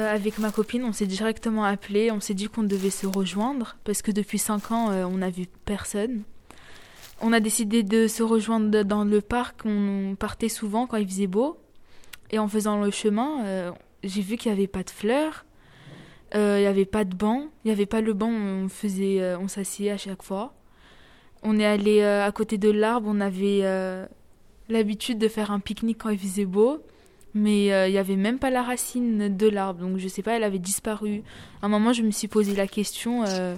[0.00, 3.76] euh, avec ma copine, on s'est directement appelé, on s'est dit qu'on devait se rejoindre
[3.84, 6.22] parce que depuis 5 ans, euh, on n'a vu personne.
[7.20, 11.26] On a décidé de se rejoindre dans le parc, on partait souvent quand il faisait
[11.26, 11.58] beau.
[12.30, 13.70] Et en faisant le chemin, euh,
[14.02, 15.44] j'ai vu qu'il n'y avait pas de fleurs,
[16.32, 19.46] il n'y avait pas de banc, il n'y avait pas le banc, on faisait, on
[19.46, 20.54] à chaque fois.
[21.42, 23.62] On est allé à côté de l'arbre, on avait
[24.68, 26.80] l'habitude de faire un pique-nique quand il faisait beau
[27.34, 30.32] mais euh, il n'y avait même pas la racine de l'arbre, donc je sais pas,
[30.32, 31.22] elle avait disparu.
[31.62, 33.56] À un moment, je me suis posé la question euh,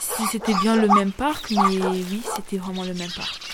[0.00, 3.45] si c'était bien le même parc, mais oui, c'était vraiment le même parc.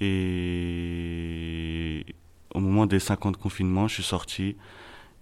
[0.00, 2.04] Et
[2.54, 4.56] au moment des 50 confinements, je suis sorti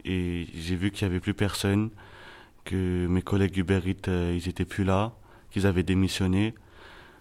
[0.05, 1.91] et j'ai vu qu'il n'y avait plus personne,
[2.65, 5.13] que mes collègues Uber Eats, euh, ils étaient plus là,
[5.51, 6.55] qu'ils avaient démissionné,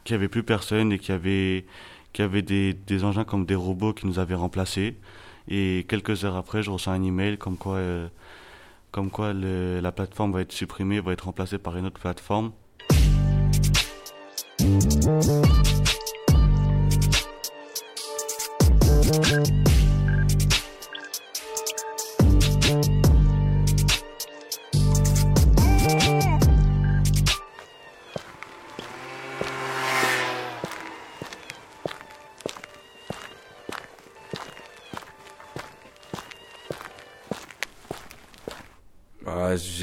[0.03, 1.65] qu'il n'y avait plus personne et qu'il y avait,
[2.13, 4.97] qu'il y avait des, des, engins comme des robots qui nous avaient remplacés.
[5.47, 8.07] Et quelques heures après, je reçois un email comme quoi, euh,
[8.91, 12.51] comme quoi la plateforme va être supprimée, va être remplacée par une autre plateforme.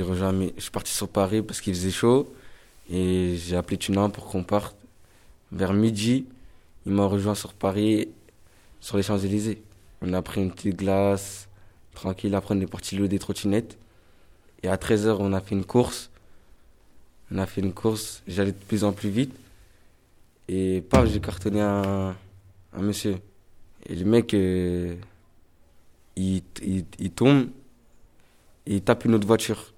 [0.03, 2.35] Rejoint, je suis parti sur Paris parce qu'il faisait chaud
[2.91, 4.77] et j'ai appelé Tuna pour qu'on parte.
[5.53, 6.27] Vers midi,
[6.85, 8.09] il m'a rejoint sur Paris,
[8.83, 9.63] sur les Champs-Élysées.
[10.03, 11.49] On a pris une petite glace,
[11.95, 12.35] tranquille.
[12.35, 13.79] Après, on est parti louer des trottinettes.
[14.63, 16.11] Et à 13h, on a fait une course.
[17.31, 19.35] On a fait une course, j'allais de plus en plus vite.
[20.49, 22.15] Et paf, j'ai cartonné un,
[22.75, 23.17] un monsieur.
[23.87, 24.95] Et le mec, euh,
[26.17, 27.49] il, il, tombe
[28.67, 29.73] et il tape une autre voiture.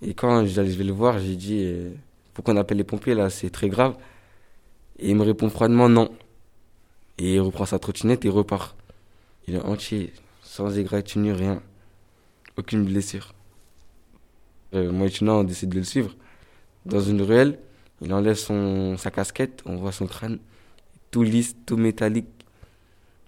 [0.00, 1.92] Et quand je vais le voir, j'ai dit euh,
[2.34, 3.96] Pourquoi on appelle les pompiers là C'est très grave.
[4.98, 6.10] Et il me répond froidement non.
[7.18, 8.76] Et il reprend sa trottinette et repart.
[9.46, 10.12] Il est entier,
[10.42, 11.62] sans égratignure, rien.
[12.56, 13.34] Aucune blessure.
[14.74, 16.14] Euh, moi et Tuna, on décide de le suivre.
[16.86, 17.58] Dans une ruelle,
[18.00, 20.38] il enlève son, sa casquette, on voit son crâne,
[21.10, 22.28] tout lisse, tout métallique.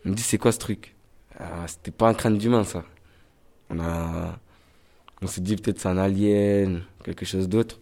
[0.04, 0.94] On me dit C'est quoi ce truc?
[1.38, 2.84] Ah, C'était pas un crâne d'humain, ça.
[3.70, 4.38] On a,
[5.22, 7.80] on s'est dit peut-être c'est un alien, quelque chose d'autre.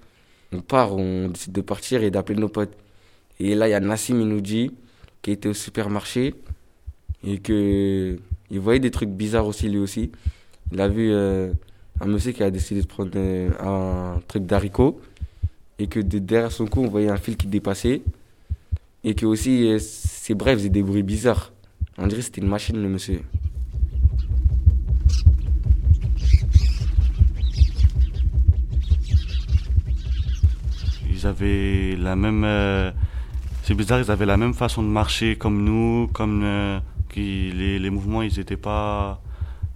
[0.53, 2.77] On part, on décide de partir et d'appeler nos potes.
[3.41, 4.71] Et là, il y a Nassim, il nous dit
[5.23, 6.35] qu'il était au supermarché
[7.25, 8.19] et que
[8.51, 10.11] il voyait des trucs bizarres aussi lui aussi.
[10.73, 11.53] Il a vu euh,
[12.01, 15.01] un monsieur qui a décidé de prendre euh, un truc d'haricot
[15.79, 18.03] et que de derrière son cou, on voyait un fil qui dépassait
[19.05, 21.53] et que aussi euh, ses bras faisaient des bruits bizarres.
[21.99, 23.23] On dirait que c'était une machine, le monsieur.
[31.11, 32.45] Ils avaient la même.
[33.65, 36.81] C'est bizarre, ils avaient la même façon de marcher comme nous, comme euh,
[37.15, 39.23] les, mouvements, ils n'étaient pas,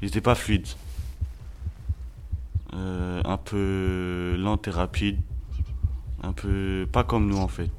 [0.03, 0.67] ils étaient pas fluides.
[2.75, 5.21] Euh, un peu lent et rapide,
[6.25, 7.71] un peu pas comme nous en fait.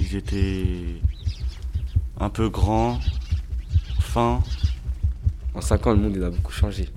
[0.00, 1.02] Ils étaient
[2.18, 2.98] un peu grands,
[4.00, 4.42] fins.
[5.54, 6.88] En 5 ans, le monde il a beaucoup changé.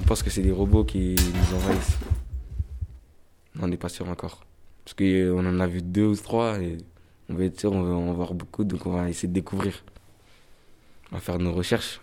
[0.00, 1.98] On pense que c'est des robots qui nous envahissent.
[3.60, 4.44] On n'est pas sûr encore.
[4.84, 6.76] Parce qu'on en a vu deux ou trois et
[7.28, 9.82] on va être sûr, on va en voir beaucoup, donc on va essayer de découvrir.
[11.10, 12.00] On va faire nos recherches.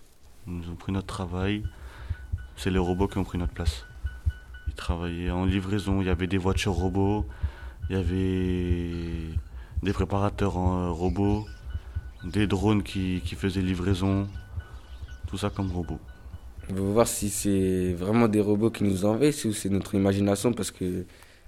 [0.48, 1.64] Ils ont pris notre travail,
[2.58, 3.86] c'est les robots qui ont pris notre place.
[4.68, 7.26] Ils travaillaient en livraison, il y avait des voitures robots,
[7.90, 9.38] il y avait
[9.82, 11.46] des préparateurs en robots,
[12.24, 14.28] des drones qui, qui faisaient livraison,
[15.28, 16.00] tout ça comme robots.
[16.70, 20.54] On va voir si c'est vraiment des robots qui nous envahissent ou c'est notre imagination
[20.54, 21.06] parce que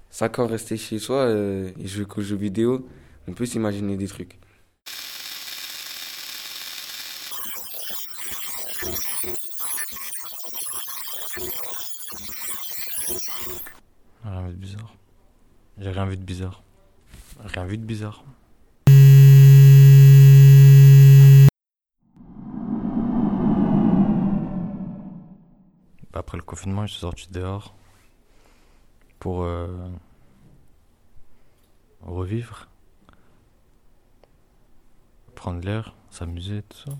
[0.09, 2.85] 5 ans resté chez soi euh, et jouer qu'aux jeux vidéo,
[3.27, 4.39] on peut s'imaginer des trucs.
[14.23, 14.95] Ah, rien de bizarre.
[15.77, 16.63] J'ai rien vu de bizarre.
[17.43, 18.23] Rien vu de bizarre.
[26.13, 27.75] Après le confinement, je suis sorti dehors
[29.19, 29.89] pour euh,
[32.01, 32.67] revivre
[35.45, 36.97] prendre l'air, s'amuser, tout ça.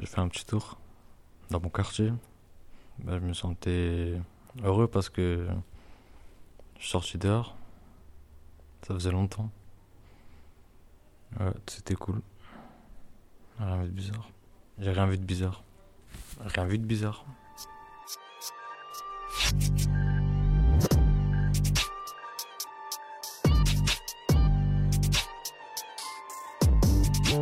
[0.00, 0.80] J'ai fait un petit tour
[1.48, 2.12] dans mon quartier.
[2.98, 4.20] Ben, je me sentais
[4.64, 5.46] heureux parce que
[6.74, 7.54] je suis sorti dehors.
[8.82, 9.48] Ça faisait longtemps.
[11.38, 12.20] Ouais, c'était cool.
[13.60, 14.28] Rien de bizarre.
[14.80, 15.62] J'ai rien vu de bizarre.
[16.40, 17.24] Rien vu de bizarre.
[27.26, 27.32] Du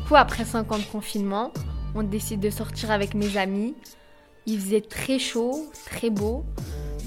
[0.00, 1.52] coup, après 5 ans de confinement,
[1.94, 3.76] on décide de sortir avec mes amis.
[4.46, 6.44] Il faisait très chaud, très beau.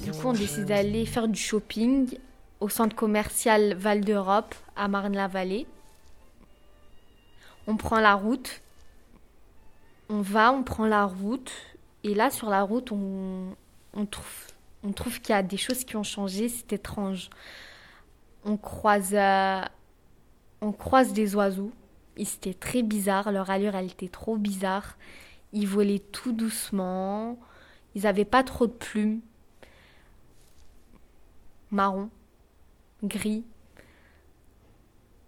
[0.04, 2.18] Du coup, on décide d'aller faire du shopping
[2.62, 5.68] au centre commercial Val d'Europe à Marne-la-Vallée.
[7.68, 8.62] On prend la route.
[10.08, 11.52] On va, on prend la route.
[12.04, 13.56] Et là, sur la route, on,
[14.06, 16.50] trouve, qu'il y a des choses qui ont changé.
[16.50, 17.30] C'est étrange.
[18.44, 19.62] On croise, euh,
[21.14, 21.72] des oiseaux.
[22.18, 23.32] C'était très bizarre.
[23.32, 24.98] Leur allure, elle était trop bizarre.
[25.54, 27.38] Ils volaient tout doucement.
[27.96, 29.22] Ils n'avaient pas trop de plumes.
[31.72, 32.10] Marron,
[33.04, 33.46] gris.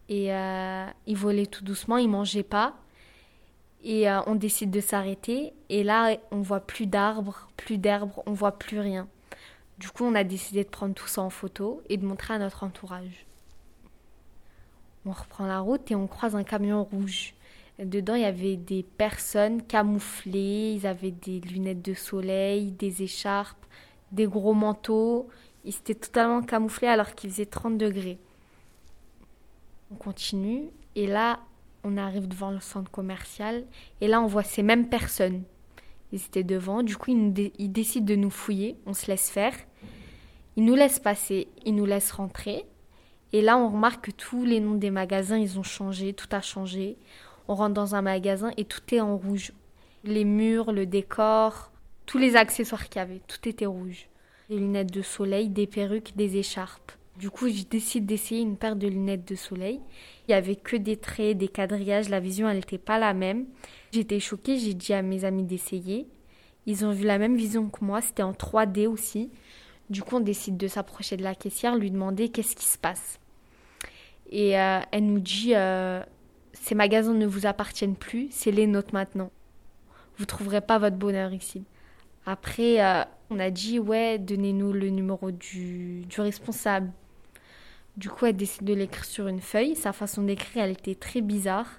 [0.09, 1.97] Et euh, ils volaient tout doucement.
[1.97, 2.75] Ils mangeaient pas.
[3.85, 5.53] Et euh, on décide de s'arrêter.
[5.69, 9.07] Et là, on voit plus d'arbres, plus d'herbes, on voit plus rien.
[9.77, 12.39] Du coup, on a décidé de prendre tout ça en photo et de montrer à
[12.39, 13.25] notre entourage.
[15.05, 17.35] On reprend la route et on croise un camion rouge.
[17.77, 23.65] Dedans, il y avait des personnes camouflées, ils avaient des lunettes de soleil, des écharpes,
[24.11, 25.29] des gros manteaux.
[25.63, 28.17] Ils étaient totalement camouflés alors qu'il faisait 30 degrés.
[29.91, 31.39] On continue et là,
[31.85, 33.63] on arrive devant le centre commercial
[34.01, 35.43] et là, on voit ces mêmes personnes.
[36.11, 39.53] Ils étaient devant, du coup, ils, décident de nous fouiller, on se laisse faire.
[40.55, 42.65] Ils nous laissent passer, ils nous laissent rentrer.
[43.33, 46.41] Et là, on remarque que tous les noms des magasins, ils ont changé, tout a
[46.41, 46.97] changé.
[47.47, 49.51] On rentre dans un magasin et tout est en rouge.
[50.03, 51.71] Les murs, le décor,
[52.05, 54.07] tous les accessoires qu'il y avait, tout était rouge.
[54.49, 56.93] Des lunettes de soleil, des perruques, des écharpes.
[57.17, 59.79] Du coup, je décide d'essayer une paire de lunettes de soleil.
[60.27, 63.45] Il y avait que des traits, des quadrillages, la vision, elle n'était pas la même.
[63.91, 66.07] J'étais choquée, j'ai dit à mes amis d'essayer.
[66.65, 69.29] Ils ont vu la même vision que moi, c'était en 3D aussi.
[69.89, 73.19] Du coup, on décide de s'approcher de la caissière, lui demander qu'est-ce qui se passe.
[74.31, 76.01] Et euh, elle nous dit euh,
[76.53, 79.31] ces magasins ne vous appartiennent plus, c'est les nôtres maintenant.
[80.17, 81.65] Vous trouverez pas votre bonheur ici.
[82.25, 86.91] Après, euh, on a dit ouais, donnez-nous le numéro du, du responsable.
[87.97, 89.75] Du coup, elle décide de l'écrire sur une feuille.
[89.75, 91.69] Sa façon d'écrire, elle était très bizarre.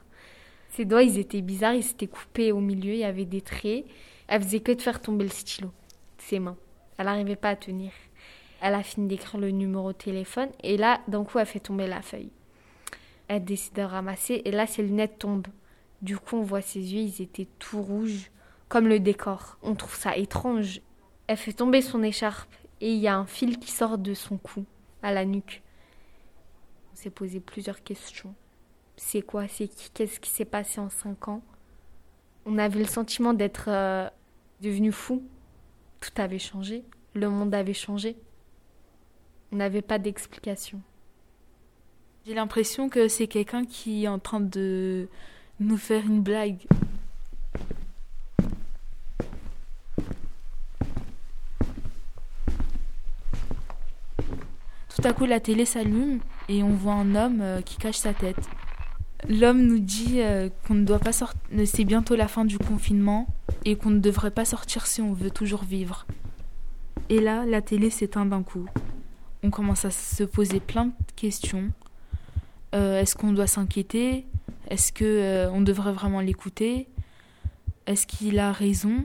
[0.71, 3.85] Ses doigts, ils étaient bizarres, ils s'étaient coupés au milieu, il y avait des traits.
[4.29, 5.71] Elle faisait que de faire tomber le stylo
[6.27, 6.57] ses mains.
[6.99, 7.93] Elle n'arrivait pas à tenir.
[8.61, 11.87] Elle a fini d'écrire le numéro de téléphone et là, d'un coup, elle fait tomber
[11.87, 12.31] la feuille.
[13.29, 15.49] Elle décide de ramasser et là, ses lunettes tombent.
[16.03, 18.31] Du coup, on voit ses yeux, ils étaient tout rouges,
[18.69, 19.59] comme le décor.
[19.63, 20.81] On trouve ça étrange.
[21.27, 24.37] Elle fait tomber son écharpe et il y a un fil qui sort de son
[24.37, 24.65] cou,
[25.03, 25.63] à la nuque.
[26.97, 28.35] On s'est posé plusieurs questions.
[28.97, 29.47] C'est quoi?
[29.49, 29.91] C'est qui?
[29.91, 31.43] Qu'est-ce qui s'est passé en cinq ans?
[32.47, 34.09] On avait le sentiment d'être euh,
[34.63, 35.23] devenu fou.
[36.01, 36.85] Tout avait changé.
[37.13, 38.17] Le monde avait changé.
[39.53, 40.81] On n'avait pas d'explication.
[42.25, 45.11] J'ai l'impression que c'est quelqu'un qui est en train de
[45.61, 46.65] nous faire une blague.
[54.97, 58.15] Tout à coup, la télé s'allume et on voit un homme euh, qui cache sa
[58.15, 58.49] tête.
[59.29, 63.27] L'homme nous dit euh, qu'on ne doit pas sortir, c'est bientôt la fin du confinement
[63.65, 66.07] et qu'on ne devrait pas sortir si on veut toujours vivre.
[67.09, 68.67] Et là, la télé s'éteint d'un coup.
[69.43, 71.71] On commence à se poser plein de questions.
[72.75, 74.27] Euh, Est-ce qu'on doit s'inquiéter?
[74.69, 76.89] Est-ce que euh, on devrait vraiment l'écouter?
[77.87, 79.05] Est-ce qu'il a raison?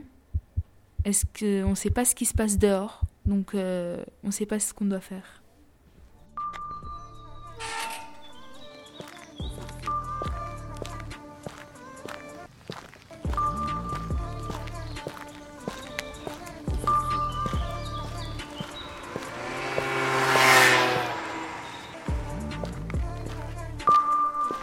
[1.04, 3.02] Est-ce qu'on ne sait pas ce qui se passe dehors?
[3.26, 5.41] Donc euh, on ne sait pas ce qu'on doit faire.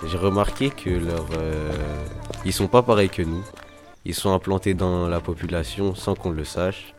[0.09, 1.71] J'ai remarqué que leur, euh,
[2.43, 3.43] ils sont pas pareils que nous.
[4.05, 6.95] Ils sont implantés dans la population sans qu'on le sache.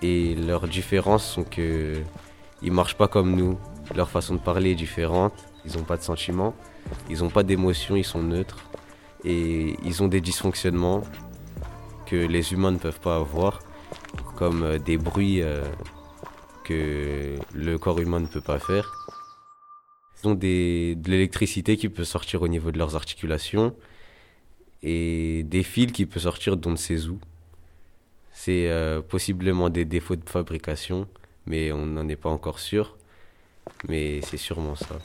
[0.00, 2.00] Et leurs différences sont que
[2.62, 3.58] Ils marchent pas comme nous.
[3.94, 5.34] Leur façon de parler est différente.
[5.66, 6.54] Ils n'ont pas de sentiments.
[7.10, 7.96] Ils n'ont pas d'émotions.
[7.96, 8.64] Ils sont neutres.
[9.24, 11.02] Et ils ont des dysfonctionnements
[12.06, 13.58] que les humains ne peuvent pas avoir,
[14.36, 15.64] comme euh, des bruits euh,
[16.64, 18.90] que le corps humain ne peut pas faire.
[20.22, 23.74] Ils ont des, de l'électricité qui peut sortir au niveau de leurs articulations
[24.82, 27.18] et des fils qui peuvent sortir d'on ne sait où.
[28.32, 31.08] C'est euh, possiblement des défauts de fabrication,
[31.46, 32.96] mais on n'en est pas encore sûr.
[33.88, 34.98] Mais c'est sûrement ça.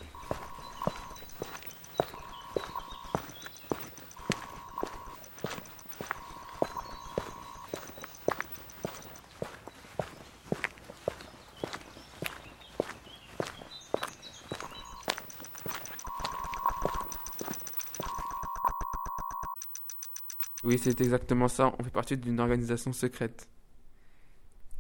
[20.71, 21.73] Oui, c'est exactement ça.
[21.77, 23.49] On fait partie d'une organisation secrète.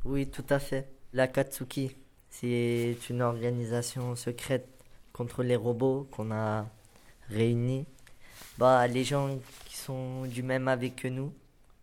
[0.05, 0.89] Oui, tout à fait.
[1.11, 1.91] La Katsuki,
[2.29, 4.69] c'est une organisation secrète
[5.11, 6.65] contre les robots qu'on a
[7.27, 7.85] réunis.
[8.57, 11.33] Bah, les gens qui sont du même avis que nous,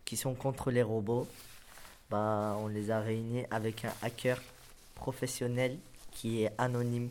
[0.07, 1.29] qui sont contre les robots,
[2.09, 4.41] bah, on les a réunis avec un hacker
[4.95, 5.77] professionnel
[6.13, 7.11] qui est anonyme.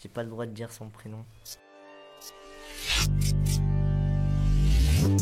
[0.00, 1.24] J'ai pas le droit de dire son prénom.
[5.12, 5.18] Les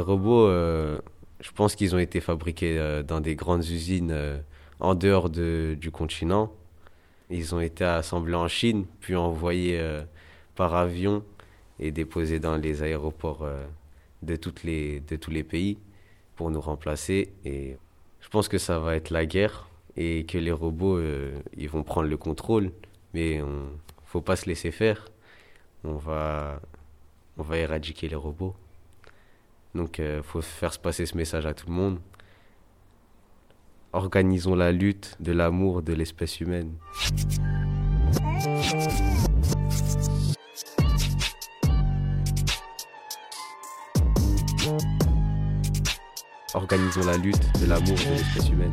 [0.00, 0.98] robots, euh,
[1.40, 4.38] je pense qu'ils ont été fabriqués euh, dans des grandes usines euh,
[4.80, 6.52] en dehors de, du continent.
[7.30, 9.80] Ils ont été assemblés en Chine, puis envoyés
[10.54, 11.24] par avion
[11.78, 13.46] et déposés dans les aéroports
[14.22, 15.78] de tous les pays
[16.36, 17.32] pour nous remplacer.
[17.44, 17.76] Et
[18.20, 21.82] je pense que ça va être la guerre et que les robots, euh, ils vont
[21.82, 22.70] prendre le contrôle.
[23.14, 23.70] Mais on
[24.06, 25.08] faut pas se laisser faire.
[25.84, 26.60] On va,
[27.36, 28.54] on va éradiquer les robots.
[29.74, 31.98] Donc, il faut faire se passer ce message à tout le monde.
[33.92, 36.72] Organisons la lutte de l'amour de l'espèce humaine.
[46.56, 48.72] Organisons la lutte de l'amour de l'espèce humaine.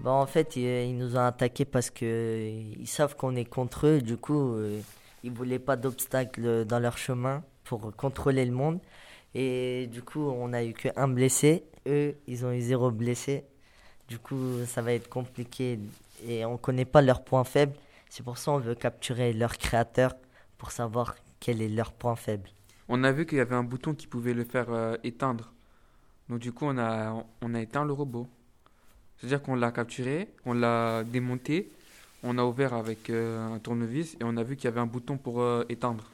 [0.00, 4.00] Bah, en fait, ils, nous ont attaqués parce que euh, savent qu'on est contre eux.
[4.00, 4.80] Du coup, euh,
[5.22, 8.80] ils voulaient pas d'obstacles dans leur chemin pour contrôler le monde.
[9.36, 11.62] Et du coup, on a eu qu'un blessé.
[11.86, 13.44] Eux, ils ont eu zéro blessé.
[14.08, 15.78] Du coup, ça va être compliqué
[16.26, 17.74] et on connaît pas leurs points faibles.
[18.16, 20.14] C'est pour ça qu'on veut capturer leur créateur
[20.56, 22.48] pour savoir quel est leur point faible.
[22.88, 25.52] On a vu qu'il y avait un bouton qui pouvait le faire euh, éteindre.
[26.28, 28.28] Donc du coup, on a, on a éteint le robot.
[29.16, 31.72] C'est-à-dire qu'on l'a capturé, on l'a démonté,
[32.22, 34.86] on a ouvert avec euh, un tournevis et on a vu qu'il y avait un
[34.86, 36.04] bouton pour euh, éteindre.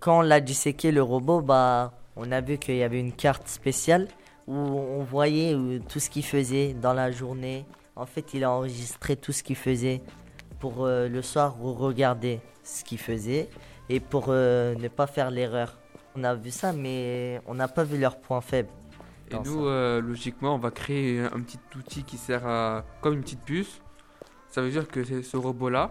[0.00, 3.46] Quand on l'a disséqué le robot, bah, on a vu qu'il y avait une carte
[3.46, 4.08] spéciale
[4.48, 5.56] où on voyait
[5.88, 7.64] tout ce qu'il faisait dans la journée.
[7.94, 10.02] En fait, il a enregistré tout ce qu'il faisait
[10.60, 13.48] pour euh, le soir regarder ce qu'il faisait
[13.88, 15.78] et pour euh, ne pas faire l'erreur.
[16.14, 18.68] On a vu ça, mais on n'a pas vu leurs points faibles.
[19.30, 23.22] Et nous, euh, logiquement, on va créer un petit outil qui sert à comme une
[23.22, 23.80] petite puce.
[24.48, 25.90] Ça veut dire que ce robot-là,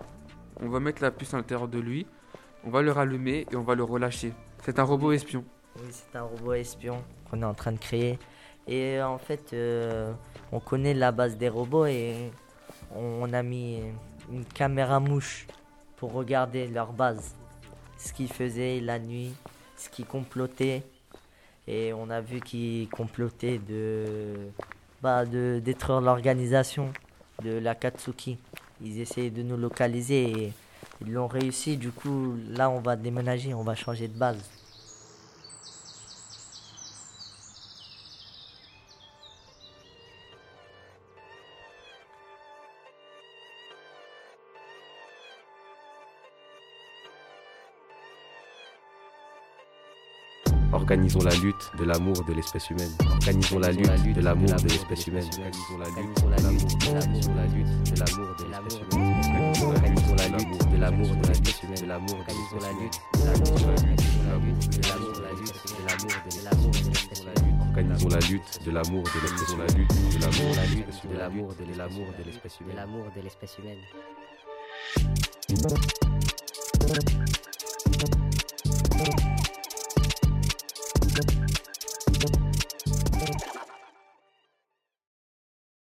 [0.61, 2.05] on va mettre la puce à l'intérieur de lui,
[2.65, 4.33] on va le rallumer et on va le relâcher.
[4.63, 5.45] C'est un robot espion.
[5.77, 8.19] Oui, c'est un robot espion qu'on est en train de créer.
[8.67, 9.55] Et en fait,
[10.51, 12.31] on connaît la base des robots et
[12.93, 13.81] on a mis
[14.31, 15.47] une caméra mouche
[15.97, 17.35] pour regarder leur base.
[17.97, 19.33] Ce qu'ils faisaient la nuit,
[19.75, 20.83] ce qu'ils complotaient.
[21.67, 24.49] Et on a vu qu'ils complotaient de,
[25.01, 26.91] bah, de détruire l'organisation
[27.43, 28.37] de la Katsuki.
[28.81, 30.53] Ils essayaient de nous localiser et
[31.01, 31.77] ils l'ont réussi.
[31.77, 34.58] Du coup, là, on va déménager, on va changer de base.
[50.89, 52.89] Organisons la lutte de l'amour de l'espèce humaine.
[53.11, 55.29] Organisons la lutte de l'amour de l'espèce humaine.
[55.37, 56.87] Organisons la lutte de l'amour de
[58.09, 59.53] l'amour de l'espèce humaine.
[59.69, 61.77] Organisons la lutte de l'amour de l'espèce humaine.
[61.77, 62.89] De l'amour de l'espèce humaine.
[67.69, 69.77] Organisons la lutte de l'amour de l'espèce humaine.
[69.77, 71.13] De l'amour de l'espèce humaine.
[71.13, 72.75] De l'amour de l'amour de l'espèce humaine.
[72.75, 73.77] l'amour de l'espèce humaine.